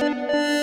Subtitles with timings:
[0.00, 0.59] Música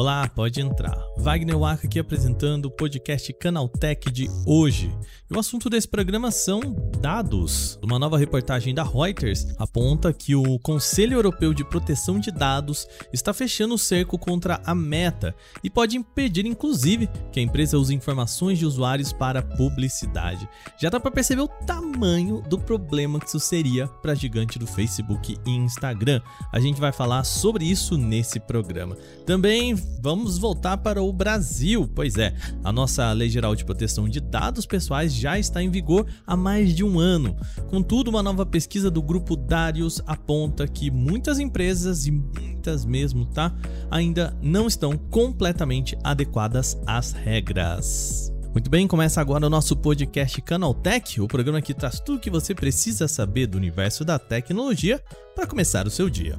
[0.00, 0.96] Olá, pode entrar.
[1.18, 4.90] Wagner Waka aqui apresentando o podcast Canaltech de hoje.
[5.30, 6.62] E o assunto desse programa são
[6.98, 7.78] dados.
[7.82, 13.34] Uma nova reportagem da Reuters aponta que o Conselho Europeu de Proteção de Dados está
[13.34, 18.58] fechando o cerco contra a Meta e pode impedir, inclusive, que a empresa use informações
[18.58, 20.48] de usuários para publicidade.
[20.80, 24.66] Já dá para perceber o tamanho do problema que isso seria para a gigante do
[24.66, 26.22] Facebook e Instagram.
[26.50, 28.96] A gente vai falar sobre isso nesse programa.
[29.26, 31.90] Também vamos voltar para o Brasil.
[31.94, 36.06] Pois é, a nossa Lei Geral de Proteção de Dados Pessoais já está em vigor
[36.26, 37.36] há mais de um ano.
[37.68, 43.54] Contudo, uma nova pesquisa do grupo Darius aponta que muitas empresas, e muitas mesmo, tá?
[43.90, 48.32] Ainda não estão completamente adequadas às regras.
[48.52, 52.28] Muito bem, começa agora o nosso podcast Canaltech, o programa que traz tudo o que
[52.28, 55.00] você precisa saber do universo da tecnologia
[55.36, 56.34] para começar o seu dia.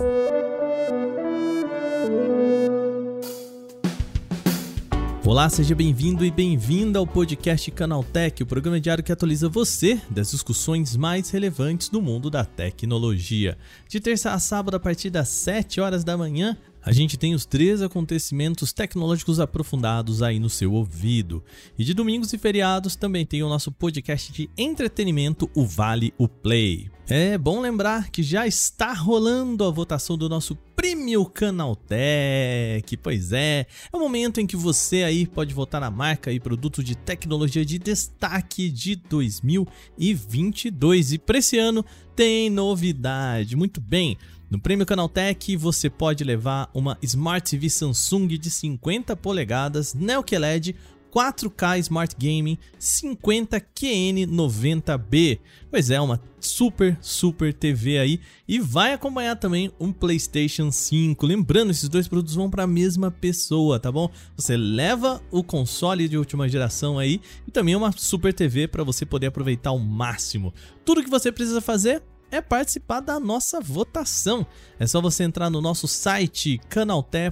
[5.24, 10.32] Olá, seja bem-vindo e bem-vinda ao podcast Canaltech, o programa diário que atualiza você das
[10.32, 13.56] discussões mais relevantes do mundo da tecnologia.
[13.88, 17.46] De terça a sábado, a partir das 7 horas da manhã, a gente tem os
[17.46, 21.44] três acontecimentos tecnológicos aprofundados aí no seu ouvido.
[21.78, 26.28] E de domingos e feriados também tem o nosso podcast de entretenimento, o Vale o
[26.28, 26.90] Play.
[27.14, 32.96] É bom lembrar que já está rolando a votação do nosso Prêmio Canaltech.
[32.96, 36.82] Pois é, é o momento em que você aí pode votar na marca e produto
[36.82, 41.12] de tecnologia de destaque de 2022.
[41.12, 41.84] E para esse ano
[42.16, 43.58] tem novidade.
[43.58, 44.18] Muito bem.
[44.50, 50.78] No Prêmio Canaltech você pode levar uma Smart TV Samsung de 50 polegadas Neo QLED
[51.14, 55.40] 4K Smart Gaming 50QN90B.
[55.70, 58.22] Pois é, uma super, super TV aí.
[58.48, 61.26] E vai acompanhar também um PlayStation 5.
[61.26, 64.10] Lembrando, esses dois produtos vão para a mesma pessoa, tá bom?
[64.36, 69.06] Você leva o console de última geração aí e também uma super TV para você
[69.06, 70.54] poder aproveitar ao máximo.
[70.86, 74.46] Tudo que você precisa fazer é participar da nossa votação.
[74.80, 77.32] É só você entrar no nosso site canalté.ch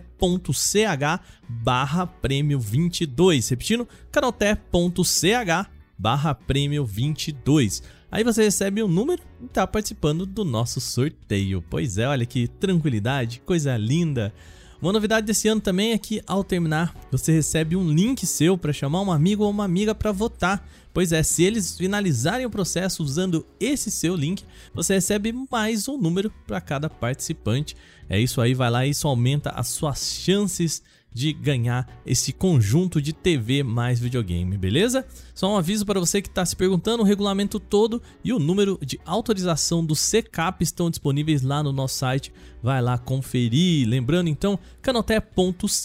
[1.48, 3.50] barra prêmio 22.
[3.50, 7.82] Repetindo, canalté.ch barra prêmio 22.
[8.12, 11.64] Aí você recebe um número e está participando do nosso sorteio.
[11.70, 14.34] Pois é, olha que tranquilidade, coisa linda.
[14.82, 18.72] Uma novidade desse ano também é que ao terminar, você recebe um link seu para
[18.72, 20.66] chamar um amigo ou uma amiga para votar.
[20.94, 25.98] Pois é, se eles finalizarem o processo usando esse seu link, você recebe mais um
[25.98, 27.76] número para cada participante.
[28.08, 30.82] É isso aí, vai lá isso aumenta as suas chances
[31.12, 35.06] de ganhar esse conjunto de TV mais videogame, beleza?
[35.34, 38.80] Só um aviso para você que está se perguntando: o regulamento todo e o número
[38.82, 42.32] de autorização do CCAP estão disponíveis lá no nosso site.
[42.62, 43.88] Vai lá conferir.
[43.88, 45.80] Lembrando então, canoté.ch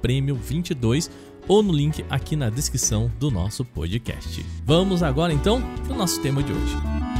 [0.00, 1.10] prêmio 22
[1.46, 4.44] ou no link aqui na descrição do nosso podcast.
[4.64, 7.17] Vamos agora então para o nosso tema de hoje.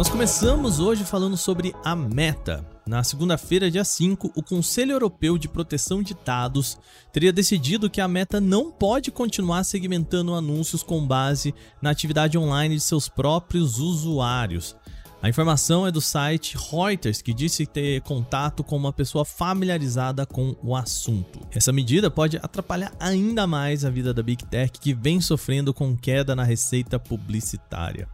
[0.00, 2.66] Nós começamos hoje falando sobre a Meta.
[2.86, 6.78] Na segunda-feira, dia 5, o Conselho Europeu de Proteção de Dados
[7.12, 12.76] teria decidido que a Meta não pode continuar segmentando anúncios com base na atividade online
[12.76, 14.74] de seus próprios usuários.
[15.20, 20.56] A informação é do site Reuters, que disse ter contato com uma pessoa familiarizada com
[20.62, 21.46] o assunto.
[21.52, 25.94] Essa medida pode atrapalhar ainda mais a vida da Big Tech, que vem sofrendo com
[25.94, 28.08] queda na receita publicitária.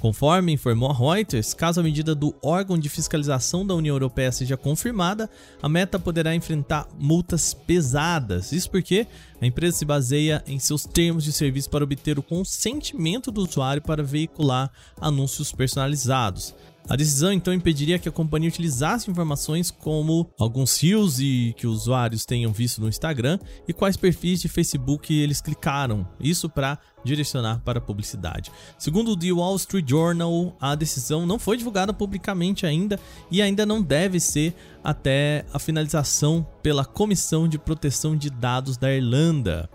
[0.00, 4.56] Conforme informou a Reuters, caso a medida do órgão de fiscalização da União Europeia seja
[4.56, 5.30] confirmada,
[5.62, 8.50] a Meta poderá enfrentar multas pesadas.
[8.52, 9.06] Isso porque
[9.40, 13.82] a empresa se baseia em seus termos de serviço para obter o consentimento do usuário
[13.82, 14.70] para veicular
[15.00, 16.54] anúncios personalizados.
[16.88, 22.26] A decisão então impediria que a companhia utilizasse informações como alguns rios e que usuários
[22.26, 27.80] tenham visto no Instagram e quais perfis de Facebook eles clicaram, isso para direcionar para
[27.80, 28.50] publicidade.
[28.78, 32.98] Segundo o The Wall Street Journal, a decisão não foi divulgada publicamente ainda
[33.30, 38.92] e ainda não deve ser até a finalização pela Comissão de Proteção de Dados da
[38.92, 39.70] Irlanda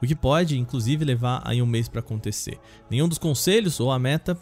[0.00, 2.58] o que pode inclusive levar aí um mês para acontecer.
[2.90, 4.38] Nenhum dos conselhos ou a meta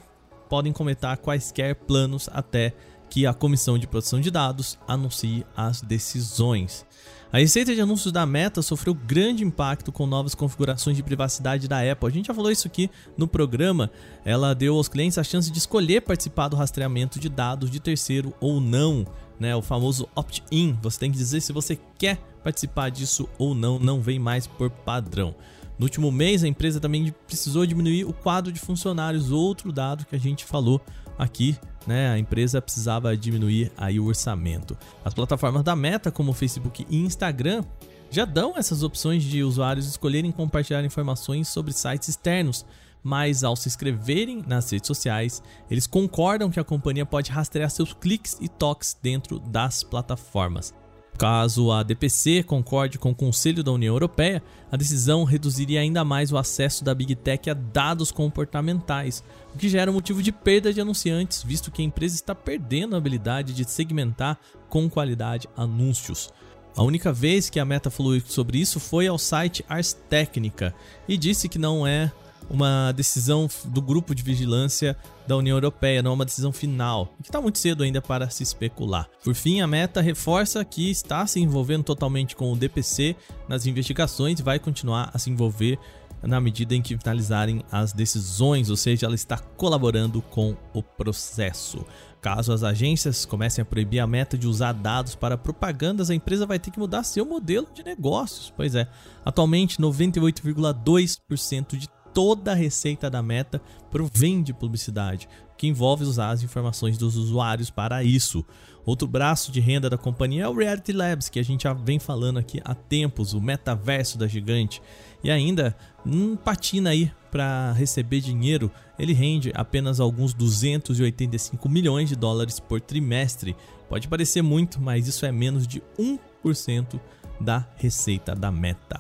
[0.49, 2.75] podem comentar quaisquer planos até
[3.09, 6.85] que a Comissão de Proteção de Dados anuncie as decisões.
[7.33, 11.81] A receita de anúncios da Meta sofreu grande impacto com novas configurações de privacidade da
[11.81, 12.09] Apple.
[12.09, 13.91] A gente já falou isso aqui no programa.
[14.25, 18.33] Ela deu aos clientes a chance de escolher participar do rastreamento de dados de terceiro
[18.41, 19.05] ou não,
[19.41, 19.55] né?
[19.57, 20.79] O famoso opt-in.
[20.83, 24.71] Você tem que dizer se você quer participar disso ou não, não vem mais por
[24.71, 25.35] padrão.
[25.79, 30.17] No último mês, a empresa também precisou diminuir o quadro de funcionários, outro dado que
[30.17, 30.81] a gente falou
[31.19, 31.57] aqui,
[31.87, 32.11] né?
[32.11, 34.77] A empresa precisava diminuir aí o orçamento.
[35.05, 37.63] As plataformas da Meta, como Facebook e Instagram,
[38.11, 42.65] já dão essas opções de usuários escolherem compartilhar informações sobre sites externos,
[43.03, 47.93] mas ao se inscreverem nas redes sociais, eles concordam que a companhia pode rastrear seus
[47.93, 50.75] cliques e toques dentro das plataformas.
[51.19, 56.31] Caso a DPC concorde com o Conselho da União Europeia, a decisão reduziria ainda mais
[56.31, 59.25] o acesso da Big Tech a dados comportamentais,
[59.55, 62.99] o que gera motivo de perda de anunciantes, visto que a empresa está perdendo a
[62.99, 66.31] habilidade de segmentar com qualidade anúncios.
[66.77, 70.75] A única vez que a Meta falou sobre isso foi ao site Ars Technica
[71.09, 72.13] e disse que não é
[72.49, 74.97] uma decisão do grupo de vigilância
[75.27, 78.43] da União Europeia, não é uma decisão final, que está muito cedo ainda para se
[78.43, 79.09] especular.
[79.25, 83.17] Por fim, a Meta reforça que está se envolvendo totalmente com o DPC
[83.49, 85.79] nas investigações e vai continuar a se envolver
[86.23, 91.85] na medida em que finalizarem as decisões, ou seja, ela está colaborando com o processo.
[92.21, 96.47] Caso as agências comecem a proibir a meta de usar dados para propagandas, a empresa
[96.47, 98.53] vai ter que mudar seu modelo de negócios.
[98.57, 98.89] Pois é,
[99.25, 103.61] atualmente 98,2% de toda a receita da Meta
[103.91, 108.43] provém de publicidade, que envolve usar as informações dos usuários para isso.
[108.87, 111.99] Outro braço de renda da companhia é o Reality Labs, que a gente já vem
[111.99, 114.81] falando aqui há tempos, o metaverso da gigante.
[115.23, 115.77] E ainda
[116.07, 122.81] um patina aí para receber dinheiro, ele rende apenas alguns 285 milhões de dólares por
[122.81, 123.55] trimestre.
[123.91, 126.99] Pode parecer muito, mas isso é menos de 1%
[127.39, 128.97] da receita da Meta.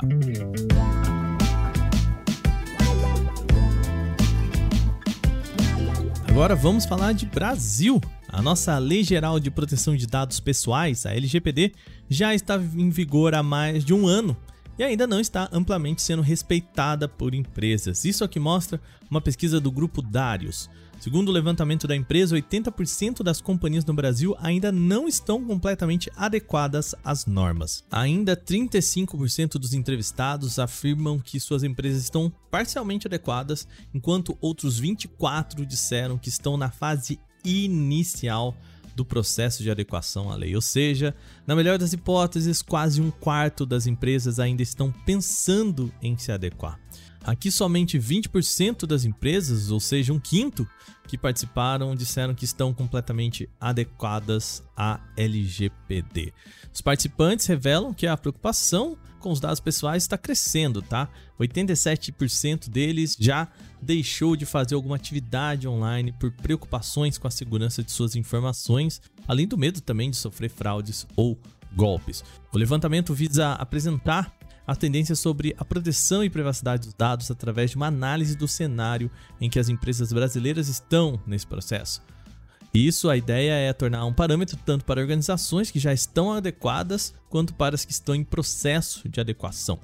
[6.36, 7.98] Agora vamos falar de Brasil.
[8.28, 11.72] A nossa Lei Geral de Proteção de Dados Pessoais, a LGPD,
[12.10, 14.36] já está em vigor há mais de um ano
[14.78, 18.04] e ainda não está amplamente sendo respeitada por empresas.
[18.04, 18.78] Isso é o que mostra
[19.10, 20.68] uma pesquisa do grupo Darius.
[21.00, 26.94] Segundo o levantamento da empresa, 80% das companhias no Brasil ainda não estão completamente adequadas
[27.04, 27.84] às normas.
[27.90, 36.18] Ainda 35% dos entrevistados afirmam que suas empresas estão parcialmente adequadas, enquanto outros 24 disseram
[36.18, 38.56] que estão na fase inicial
[38.96, 40.54] do processo de adequação à lei.
[40.56, 41.14] Ou seja,
[41.46, 46.80] na melhor das hipóteses, quase um quarto das empresas ainda estão pensando em se adequar.
[47.26, 50.66] Aqui, somente 20% das empresas, ou seja, um quinto,
[51.08, 56.32] que participaram disseram que estão completamente adequadas à LGPD.
[56.72, 61.08] Os participantes revelam que a preocupação com os dados pessoais está crescendo, tá?
[61.40, 63.48] 87% deles já
[63.82, 69.48] deixou de fazer alguma atividade online por preocupações com a segurança de suas informações, além
[69.48, 71.36] do medo também de sofrer fraudes ou
[71.74, 72.22] golpes.
[72.52, 74.32] O levantamento visa apresentar
[74.66, 79.10] as tendências sobre a proteção e privacidade dos dados através de uma análise do cenário
[79.40, 82.02] em que as empresas brasileiras estão nesse processo.
[82.74, 87.54] Isso, a ideia é tornar um parâmetro tanto para organizações que já estão adequadas quanto
[87.54, 89.78] para as que estão em processo de adequação.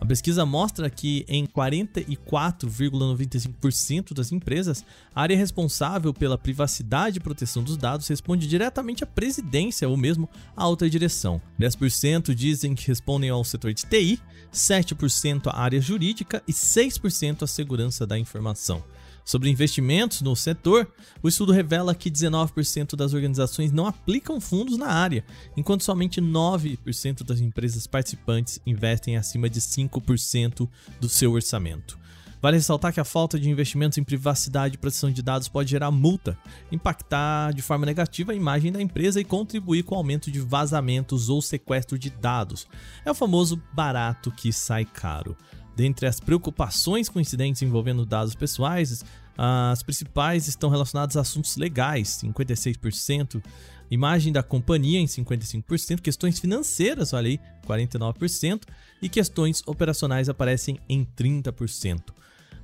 [0.00, 4.84] A pesquisa mostra que em 44,95% das empresas,
[5.14, 10.28] a área responsável pela privacidade e proteção dos dados responde diretamente à presidência ou mesmo
[10.56, 11.40] à alta direção.
[11.58, 14.20] 10% dizem que respondem ao setor de TI,
[14.52, 18.84] 7% à área jurídica e 6% à segurança da informação.
[19.26, 20.88] Sobre investimentos no setor,
[21.20, 25.24] o estudo revela que 19% das organizações não aplicam fundos na área,
[25.56, 30.68] enquanto somente 9% das empresas participantes investem acima de 5%
[31.00, 31.98] do seu orçamento.
[32.40, 35.90] Vale ressaltar que a falta de investimentos em privacidade e proteção de dados pode gerar
[35.90, 36.38] multa,
[36.70, 41.28] impactar de forma negativa a imagem da empresa e contribuir com o aumento de vazamentos
[41.28, 42.68] ou sequestro de dados.
[43.04, 45.36] É o famoso barato que sai caro.
[45.76, 49.04] Dentre as preocupações com incidentes envolvendo dados pessoais,
[49.36, 53.42] as principais estão relacionadas a assuntos legais, 56%,
[53.90, 58.62] imagem da companhia em 55%, questões financeiras, olha aí, 49%,
[59.02, 62.00] e questões operacionais aparecem em 30%.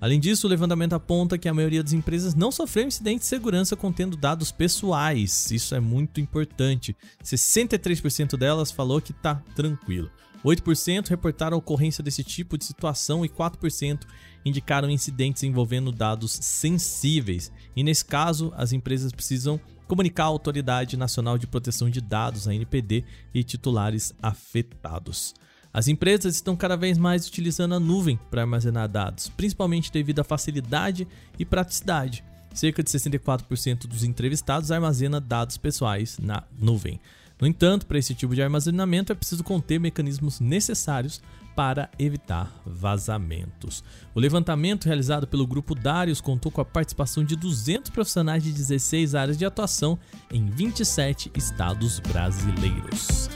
[0.01, 3.77] Além disso, o levantamento aponta que a maioria das empresas não sofreu incidente de segurança
[3.77, 5.51] contendo dados pessoais.
[5.53, 6.97] Isso é muito importante.
[7.23, 10.11] 63% delas falou que está tranquilo.
[10.45, 14.01] 8% reportaram ocorrência desse tipo de situação e 4%
[14.45, 17.53] indicaram incidentes envolvendo dados sensíveis.
[17.77, 22.55] E nesse caso, as empresas precisam comunicar à Autoridade Nacional de Proteção de Dados, a
[22.55, 25.35] NPD, e titulares afetados.
[25.73, 30.25] As empresas estão cada vez mais utilizando a nuvem para armazenar dados, principalmente devido à
[30.25, 31.09] facilidade
[31.39, 32.23] e praticidade.
[32.53, 37.01] Cerca de 64% dos entrevistados armazena dados pessoais na nuvem.
[37.43, 41.21] No entanto, para esse tipo de armazenamento é preciso conter mecanismos necessários
[41.57, 43.83] para evitar vazamentos.
[44.15, 49.17] O levantamento realizado pelo grupo Darius contou com a participação de 200 profissionais de 16
[49.17, 49.99] áreas de atuação
[50.31, 53.29] em 27 estados brasileiros.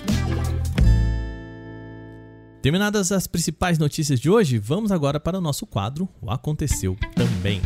[2.63, 7.61] Terminadas as principais notícias de hoje, vamos agora para o nosso quadro O Aconteceu Também.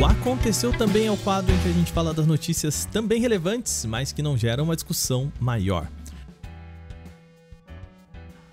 [0.00, 3.84] O Aconteceu Também é o quadro em que a gente fala das notícias também relevantes,
[3.84, 5.86] mas que não geram uma discussão maior.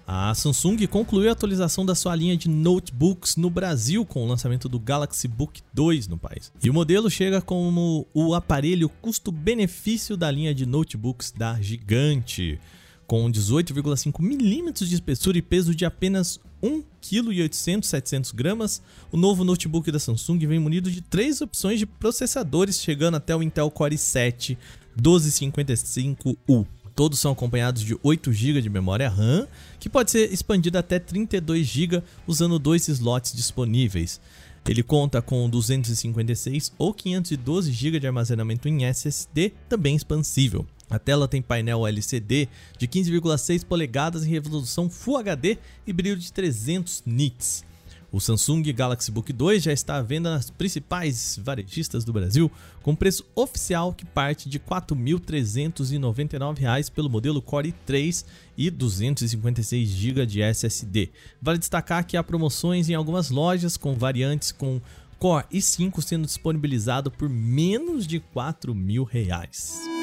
[0.05, 4.67] A Samsung concluiu a atualização da sua linha de notebooks no Brasil com o lançamento
[4.67, 6.51] do Galaxy Book 2 no país.
[6.61, 12.59] E o modelo chega como o aparelho custo-benefício da linha de notebooks da Gigante,
[13.09, 18.83] com 18,5 milímetros de espessura e peso de apenas 1 kg e 800, 700 gramas.
[19.11, 23.41] O novo notebook da Samsung vem munido de três opções de processadores, chegando até o
[23.41, 24.55] Intel Core i7
[25.01, 26.67] 1255U.
[26.95, 29.47] Todos são acompanhados de 8 GB de memória RAM,
[29.79, 34.21] que pode ser expandida até 32 GB usando dois slots disponíveis.
[34.67, 40.63] Ele conta com 256 ou 512 GB de armazenamento em SSD, também expansível.
[40.89, 46.33] A tela tem painel LCD de 15,6 polegadas em resolução Full HD e brilho de
[46.33, 47.67] 300 nits.
[48.11, 52.95] O Samsung Galaxy Book 2 já está à venda nas principais varejistas do Brasil, com
[52.95, 58.25] preço oficial que parte de R$ 4.399 pelo modelo Core i3
[58.57, 61.11] e 256 GB de SSD.
[61.39, 64.81] Vale destacar que há promoções em algumas lojas com variantes com
[65.19, 69.98] Core i5 sendo disponibilizado por menos de R$ 4.000.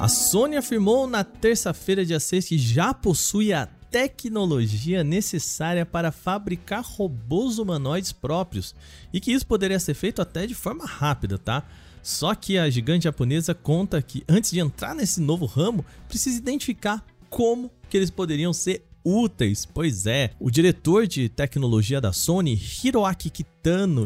[0.00, 6.82] A Sony afirmou na terça-feira, dia 6, que já possui a tecnologia necessária para fabricar
[6.82, 8.74] robôs humanoides próprios
[9.12, 11.64] e que isso poderia ser feito até de forma rápida, tá?
[12.02, 17.04] Só que a gigante japonesa conta que antes de entrar nesse novo ramo, precisa identificar
[17.28, 19.66] como que eles poderiam ser úteis.
[19.66, 23.59] Pois é, o diretor de tecnologia da Sony, Hiroaki Kitano,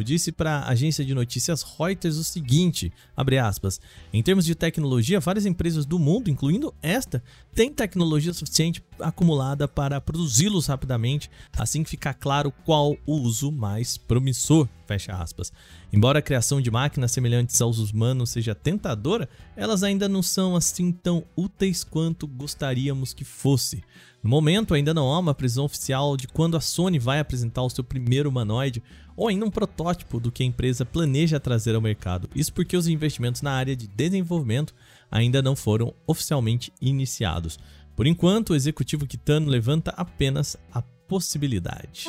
[0.05, 2.93] disse para a agência de notícias Reuters o seguinte,
[3.41, 3.81] aspas,
[4.13, 7.23] em termos de tecnologia, várias empresas do mundo, incluindo esta,
[7.55, 13.97] têm tecnologia suficiente acumulada para produzi-los rapidamente, assim que ficar claro qual o uso mais
[13.97, 15.53] promissor, fecha aspas.
[15.93, 20.91] Embora a criação de máquinas semelhantes aos humanos seja tentadora, elas ainda não são assim
[20.91, 23.83] tão úteis quanto gostaríamos que fosse.
[24.25, 27.69] No momento, ainda não há uma previsão oficial de quando a Sony vai apresentar o
[27.69, 28.83] seu primeiro humanoide
[29.17, 32.29] ou ainda um protótipo do que a empresa planeja trazer ao mercado.
[32.35, 34.75] Isso porque os investimentos na área de desenvolvimento
[35.11, 37.59] ainda não foram oficialmente iniciados.
[37.95, 42.07] Por enquanto, o executivo Kitano levanta apenas a possibilidade.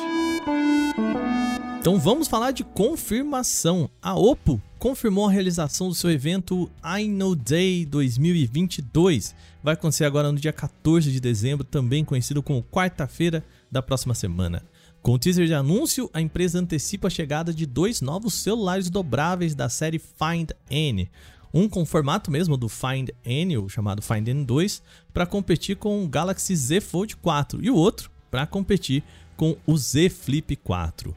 [1.78, 3.88] Então vamos falar de confirmação.
[4.02, 9.36] A Oppo confirmou a realização do seu evento I Know Day 2022.
[9.62, 14.64] Vai acontecer agora no dia 14 de dezembro, também conhecido como quarta-feira da próxima semana.
[15.06, 19.54] Com o teaser de anúncio, a empresa antecipa a chegada de dois novos celulares dobráveis
[19.54, 21.08] da série Find N.
[21.54, 24.82] Um com formato mesmo do Find N, o chamado Find N2,
[25.14, 29.04] para competir com o Galaxy Z Fold 4 e o outro para competir
[29.36, 31.14] com o Z Flip 4.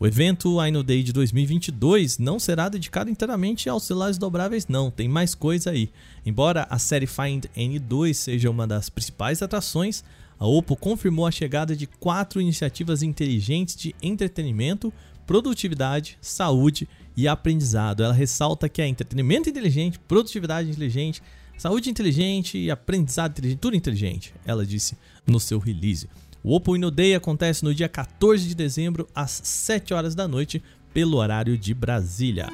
[0.00, 5.08] O evento I Day de 2022 não será dedicado inteiramente aos celulares dobráveis, não, tem
[5.08, 5.90] mais coisa aí.
[6.24, 10.02] Embora a série Find N2 seja uma das principais atrações,
[10.38, 14.92] a Oppo confirmou a chegada de quatro iniciativas inteligentes de entretenimento,
[15.26, 18.02] produtividade, saúde e aprendizado.
[18.02, 21.22] Ela ressalta que é entretenimento inteligente, produtividade inteligente,
[21.56, 26.08] saúde inteligente e aprendizado inteligente, tudo inteligente, ela disse no seu release.
[26.44, 30.62] O Oppo Inno Day acontece no dia 14 de dezembro, às 7 horas da noite,
[30.92, 32.46] pelo horário de Brasília.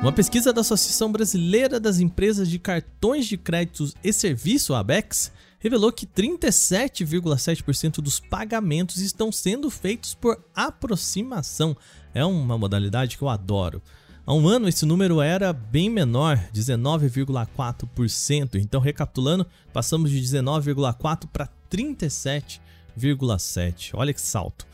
[0.00, 5.30] Uma pesquisa da Associação Brasileira das Empresas de Cartões de Créditos e Serviço, ABEX,
[5.60, 11.76] revelou que 37,7% dos pagamentos estão sendo feitos por aproximação.
[12.12, 13.80] É uma modalidade que eu adoro.
[14.26, 18.54] Há um ano esse número era bem menor, 19,4%.
[18.54, 23.90] Então, recapitulando, passamos de 19,4% para 37,7%.
[23.94, 24.66] Olha que salto.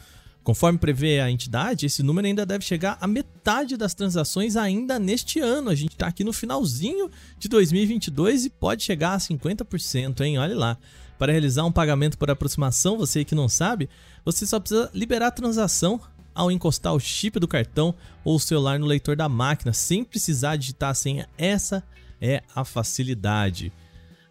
[0.47, 5.41] Conforme prevê a entidade, esse número ainda deve chegar a metade das transações ainda neste
[5.41, 5.71] ano.
[5.71, 10.39] A gente está aqui no finalzinho de 2022 e pode chegar a 50%, hein?
[10.39, 10.79] Olha lá.
[11.19, 13.91] Para realizar um pagamento por aproximação, você que não sabe,
[14.25, 16.01] você só precisa liberar a transação
[16.33, 17.93] ao encostar o chip do cartão
[18.25, 21.29] ou o celular no leitor da máquina sem precisar digitar a senha.
[21.37, 21.83] Essa
[22.21, 23.73] é a facilidade.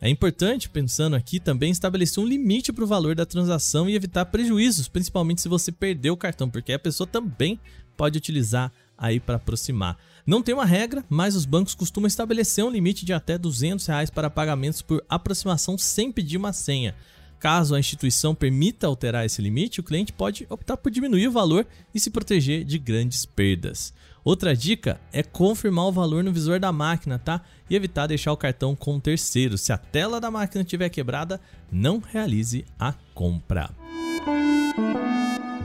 [0.05, 4.23] É importante, pensando aqui, também estabelecer um limite para o valor da transação e evitar
[4.25, 7.59] prejuízos, principalmente se você perdeu o cartão, porque a pessoa também
[7.97, 9.97] pode utilizar aí para aproximar.
[10.23, 14.11] Não tem uma regra, mas os bancos costumam estabelecer um limite de até 200 reais
[14.11, 16.93] para pagamentos por aproximação sem pedir uma senha.
[17.39, 21.65] Caso a instituição permita alterar esse limite, o cliente pode optar por diminuir o valor
[21.95, 23.91] e se proteger de grandes perdas.
[24.25, 27.41] Outra dica é confirmar o valor no visor da máquina, tá?
[27.69, 29.55] E evitar deixar o cartão com um terceiro.
[29.55, 31.39] Se a tela da máquina estiver quebrada,
[31.71, 33.69] não realize a compra.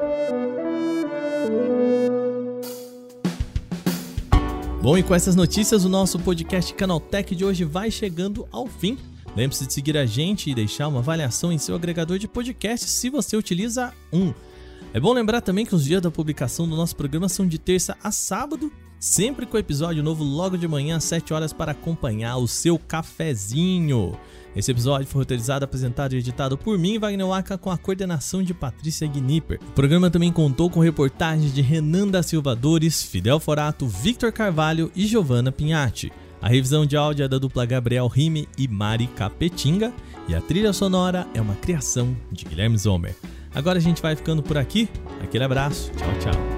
[4.86, 8.96] Bom, e com essas notícias, o nosso podcast Canaltech de hoje vai chegando ao fim.
[9.34, 13.10] Lembre-se de seguir a gente e deixar uma avaliação em seu agregador de podcast se
[13.10, 14.32] você utiliza um.
[14.94, 17.96] É bom lembrar também que os dias da publicação do nosso programa são de terça
[18.00, 22.46] a sábado, sempre com episódio novo logo de manhã às 7 horas para acompanhar o
[22.46, 24.16] seu cafezinho.
[24.56, 28.54] Esse episódio foi roteirizado, apresentado e editado por mim, Wagner Waka, com a coordenação de
[28.54, 29.60] Patrícia Gnipper.
[29.68, 34.90] O programa também contou com reportagens de Renan da Silva Dores, Fidel Forato, Victor Carvalho
[34.96, 36.10] e Giovanna Pinhatti.
[36.40, 39.92] A revisão de áudio é da dupla Gabriel Rime e Mari Capetinga
[40.26, 43.14] e a trilha sonora é uma criação de Guilherme Zomer.
[43.54, 44.88] Agora a gente vai ficando por aqui.
[45.22, 45.90] Aquele abraço.
[45.92, 46.55] Tchau, tchau.